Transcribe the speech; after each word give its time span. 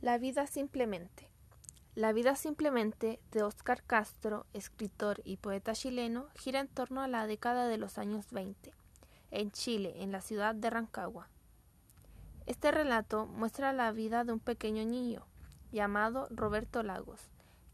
La 0.00 0.16
vida 0.16 0.46
simplemente. 0.46 1.28
La 1.96 2.12
vida 2.12 2.36
simplemente 2.36 3.18
de 3.32 3.42
Óscar 3.42 3.82
Castro, 3.82 4.46
escritor 4.52 5.20
y 5.24 5.38
poeta 5.38 5.72
chileno, 5.72 6.28
gira 6.36 6.60
en 6.60 6.68
torno 6.68 7.02
a 7.02 7.08
la 7.08 7.26
década 7.26 7.66
de 7.66 7.78
los 7.78 7.98
años 7.98 8.30
20, 8.30 8.72
en 9.32 9.50
Chile, 9.50 9.94
en 9.96 10.12
la 10.12 10.20
ciudad 10.20 10.54
de 10.54 10.70
Rancagua. 10.70 11.28
Este 12.46 12.70
relato 12.70 13.26
muestra 13.26 13.72
la 13.72 13.90
vida 13.90 14.22
de 14.22 14.32
un 14.32 14.38
pequeño 14.38 14.84
niño, 14.84 15.26
llamado 15.72 16.28
Roberto 16.30 16.84
Lagos, 16.84 17.20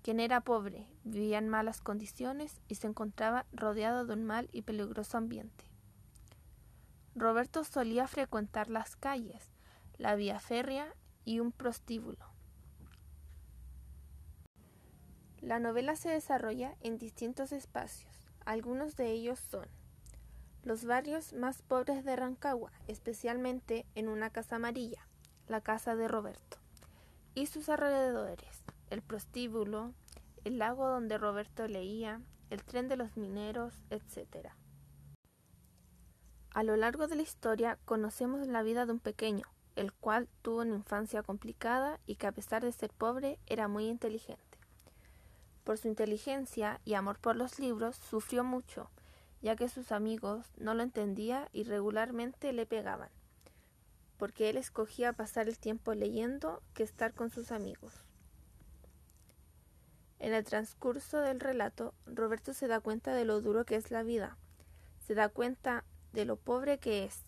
quien 0.00 0.18
era 0.18 0.40
pobre, 0.40 0.86
vivía 1.04 1.36
en 1.36 1.50
malas 1.50 1.82
condiciones 1.82 2.62
y 2.68 2.76
se 2.76 2.86
encontraba 2.86 3.44
rodeado 3.52 4.06
de 4.06 4.14
un 4.14 4.24
mal 4.24 4.48
y 4.50 4.62
peligroso 4.62 5.18
ambiente. 5.18 5.66
Roberto 7.14 7.64
solía 7.64 8.08
frecuentar 8.08 8.70
las 8.70 8.96
calles, 8.96 9.50
la 9.98 10.14
vía 10.14 10.40
férrea 10.40 10.94
y 11.24 11.40
un 11.40 11.52
prostíbulo. 11.52 12.26
La 15.40 15.58
novela 15.58 15.94
se 15.96 16.08
desarrolla 16.08 16.74
en 16.80 16.98
distintos 16.98 17.52
espacios. 17.52 18.14
Algunos 18.46 18.96
de 18.96 19.10
ellos 19.10 19.38
son 19.38 19.66
los 20.64 20.86
barrios 20.86 21.34
más 21.34 21.60
pobres 21.60 22.04
de 22.04 22.16
Rancagua, 22.16 22.72
especialmente 22.88 23.84
en 23.94 24.08
una 24.08 24.30
casa 24.30 24.56
amarilla, 24.56 25.06
la 25.46 25.60
casa 25.60 25.94
de 25.94 26.08
Roberto, 26.08 26.56
y 27.34 27.46
sus 27.46 27.68
alrededores, 27.68 28.64
el 28.88 29.02
prostíbulo, 29.02 29.92
el 30.44 30.58
lago 30.58 30.88
donde 30.88 31.18
Roberto 31.18 31.68
leía, 31.68 32.22
el 32.48 32.64
tren 32.64 32.88
de 32.88 32.96
los 32.96 33.16
mineros, 33.18 33.74
etc. 33.90 34.48
A 36.50 36.62
lo 36.62 36.76
largo 36.76 37.08
de 37.08 37.16
la 37.16 37.22
historia 37.22 37.78
conocemos 37.84 38.46
la 38.46 38.62
vida 38.62 38.86
de 38.86 38.92
un 38.92 39.00
pequeño, 39.00 39.44
el 39.76 39.92
cual 39.92 40.28
tuvo 40.42 40.60
una 40.60 40.74
infancia 40.74 41.22
complicada 41.22 42.00
y 42.06 42.16
que 42.16 42.26
a 42.26 42.32
pesar 42.32 42.62
de 42.62 42.72
ser 42.72 42.90
pobre 42.90 43.38
era 43.46 43.68
muy 43.68 43.88
inteligente. 43.88 44.42
Por 45.64 45.78
su 45.78 45.88
inteligencia 45.88 46.80
y 46.84 46.94
amor 46.94 47.18
por 47.18 47.36
los 47.36 47.58
libros 47.58 47.96
sufrió 47.96 48.44
mucho, 48.44 48.90
ya 49.40 49.56
que 49.56 49.68
sus 49.68 49.92
amigos 49.92 50.46
no 50.56 50.74
lo 50.74 50.82
entendían 50.82 51.48
y 51.52 51.64
regularmente 51.64 52.52
le 52.52 52.66
pegaban, 52.66 53.10
porque 54.18 54.50
él 54.50 54.56
escogía 54.56 55.12
pasar 55.12 55.48
el 55.48 55.58
tiempo 55.58 55.94
leyendo 55.94 56.62
que 56.74 56.82
estar 56.82 57.14
con 57.14 57.30
sus 57.30 57.50
amigos. 57.50 58.04
En 60.18 60.32
el 60.32 60.44
transcurso 60.44 61.20
del 61.20 61.40
relato, 61.40 61.92
Roberto 62.06 62.54
se 62.54 62.68
da 62.68 62.80
cuenta 62.80 63.14
de 63.14 63.24
lo 63.24 63.40
duro 63.40 63.64
que 63.64 63.76
es 63.76 63.90
la 63.90 64.02
vida, 64.02 64.36
se 65.06 65.14
da 65.14 65.28
cuenta 65.28 65.84
de 66.12 66.24
lo 66.24 66.36
pobre 66.36 66.78
que 66.78 67.04
es 67.04 67.24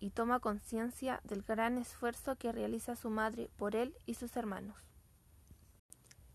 y 0.00 0.10
toma 0.10 0.40
conciencia 0.40 1.20
del 1.24 1.42
gran 1.42 1.78
esfuerzo 1.78 2.36
que 2.36 2.52
realiza 2.52 2.96
su 2.96 3.10
madre 3.10 3.50
por 3.56 3.76
él 3.76 3.96
y 4.06 4.14
sus 4.14 4.36
hermanos. 4.36 4.76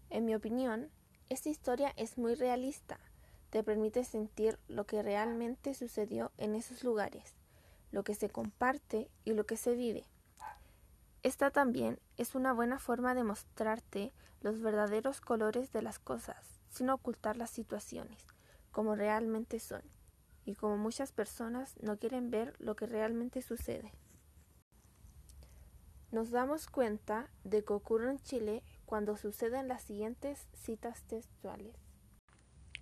En 0.09 0.25
mi 0.25 0.35
opinión, 0.35 0.89
esta 1.29 1.49
historia 1.49 1.93
es 1.95 2.17
muy 2.17 2.35
realista, 2.35 2.99
te 3.49 3.63
permite 3.63 4.03
sentir 4.03 4.59
lo 4.67 4.85
que 4.85 5.03
realmente 5.03 5.73
sucedió 5.73 6.31
en 6.37 6.55
esos 6.55 6.83
lugares, 6.83 7.35
lo 7.91 8.03
que 8.03 8.15
se 8.15 8.29
comparte 8.29 9.09
y 9.23 9.33
lo 9.33 9.45
que 9.45 9.57
se 9.57 9.75
vive. 9.75 10.05
Esta 11.21 11.51
también 11.51 11.99
es 12.17 12.33
una 12.33 12.53
buena 12.53 12.79
forma 12.79 13.13
de 13.13 13.23
mostrarte 13.23 14.13
los 14.41 14.61
verdaderos 14.61 15.21
colores 15.21 15.71
de 15.73 15.81
las 15.81 15.99
cosas, 15.99 16.59
sin 16.69 16.89
ocultar 16.89 17.37
las 17.37 17.49
situaciones, 17.49 18.25
como 18.71 18.95
realmente 18.95 19.59
son 19.59 19.81
y 20.49 20.55
como 20.55 20.77
muchas 20.77 21.11
personas 21.11 21.75
no 21.79 21.99
quieren 21.99 22.31
ver 22.31 22.55
lo 22.57 22.75
que 22.75 22.87
realmente 22.87 23.43
sucede. 23.43 23.91
Nos 26.11 26.31
damos 26.31 26.65
cuenta 26.65 27.29
de 27.43 27.63
que 27.63 27.71
ocurre 27.71 28.09
en 28.09 28.17
Chile 28.17 28.63
cuando 28.87 29.15
suceden 29.15 29.67
las 29.67 29.83
siguientes 29.83 30.47
citas 30.55 31.03
textuales. 31.03 31.75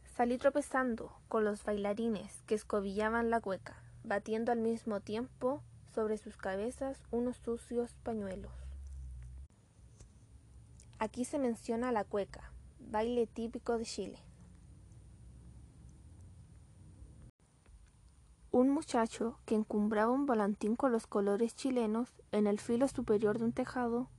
Salí 0.05 0.37
tropezando 0.37 1.11
con 1.27 1.43
los 1.43 1.65
bailarines 1.65 2.41
que 2.43 2.55
escobillaban 2.55 3.29
la 3.29 3.41
cueca, 3.41 3.83
batiendo 4.05 4.53
al 4.53 4.59
mismo 4.59 5.01
tiempo 5.01 5.61
sobre 5.93 6.17
sus 6.17 6.37
cabezas 6.37 7.03
unos 7.11 7.35
sucios 7.35 7.97
pañuelos. 8.01 8.53
Aquí 10.99 11.25
se 11.25 11.37
menciona 11.37 11.91
la 11.91 12.05
cueca, 12.05 12.53
baile 12.79 13.27
típico 13.27 13.77
de 13.77 13.83
Chile. 13.83 14.26
Un 18.57 18.69
muchacho 18.69 19.37
que 19.45 19.53
encumbraba 19.53 20.11
un 20.11 20.25
volantín 20.25 20.75
con 20.75 20.91
los 20.91 21.05
colores 21.05 21.55
chilenos 21.55 22.09
en 22.31 22.47
el 22.47 22.59
filo 22.59 22.87
superior 22.87 23.37
de 23.37 23.45
un 23.45 23.53
tejado. 23.53 24.09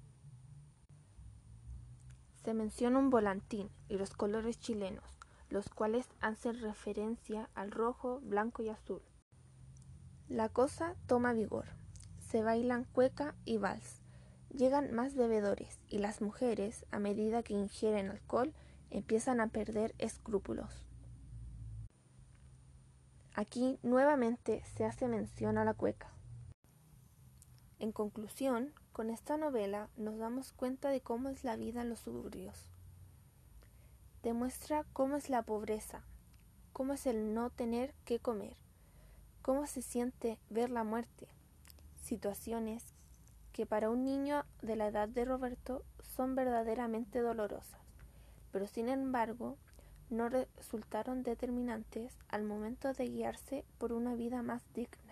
Se 2.44 2.54
menciona 2.54 3.00
un 3.00 3.10
volantín 3.10 3.68
y 3.88 3.98
los 3.98 4.10
colores 4.10 4.60
chilenos, 4.60 5.18
los 5.50 5.68
cuales 5.68 6.06
hacen 6.20 6.60
referencia 6.60 7.50
al 7.54 7.72
rojo, 7.72 8.20
blanco 8.22 8.62
y 8.62 8.68
azul. 8.68 9.02
La 10.28 10.48
cosa 10.48 10.94
toma 11.06 11.32
vigor. 11.32 11.66
Se 12.20 12.42
bailan 12.42 12.84
cueca 12.84 13.34
y 13.44 13.56
vals. 13.56 14.02
Llegan 14.50 14.94
más 14.94 15.16
bebedores 15.16 15.80
y 15.88 15.98
las 15.98 16.20
mujeres, 16.20 16.86
a 16.92 17.00
medida 17.00 17.42
que 17.42 17.54
ingieren 17.54 18.08
alcohol, 18.08 18.54
empiezan 18.90 19.40
a 19.40 19.48
perder 19.48 19.96
escrúpulos. 19.98 20.87
Aquí 23.38 23.78
nuevamente 23.84 24.64
se 24.74 24.84
hace 24.84 25.06
mención 25.06 25.58
a 25.58 25.64
la 25.64 25.72
cueca. 25.72 26.10
En 27.78 27.92
conclusión, 27.92 28.72
con 28.90 29.10
esta 29.10 29.36
novela 29.36 29.90
nos 29.96 30.18
damos 30.18 30.50
cuenta 30.50 30.88
de 30.88 31.00
cómo 31.00 31.28
es 31.28 31.44
la 31.44 31.54
vida 31.54 31.82
en 31.82 31.88
los 31.88 32.00
suburbios. 32.00 32.72
Demuestra 34.24 34.84
cómo 34.92 35.14
es 35.14 35.30
la 35.30 35.42
pobreza, 35.42 36.02
cómo 36.72 36.94
es 36.94 37.06
el 37.06 37.32
no 37.32 37.50
tener 37.50 37.94
que 38.04 38.18
comer, 38.18 38.56
cómo 39.40 39.68
se 39.68 39.82
siente 39.82 40.40
ver 40.50 40.70
la 40.70 40.82
muerte, 40.82 41.28
situaciones 42.02 42.92
que 43.52 43.66
para 43.66 43.88
un 43.88 44.02
niño 44.02 44.46
de 44.62 44.74
la 44.74 44.88
edad 44.88 45.08
de 45.08 45.24
Roberto 45.24 45.84
son 46.02 46.34
verdaderamente 46.34 47.20
dolorosas, 47.20 47.82
pero 48.50 48.66
sin 48.66 48.88
embargo 48.88 49.58
no 50.10 50.28
resultaron 50.28 51.22
determinantes 51.22 52.16
al 52.28 52.44
momento 52.44 52.92
de 52.92 53.08
guiarse 53.08 53.64
por 53.78 53.92
una 53.92 54.14
vida 54.14 54.42
más 54.42 54.62
digna. 54.74 55.07